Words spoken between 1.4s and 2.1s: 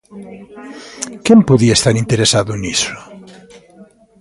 podía estar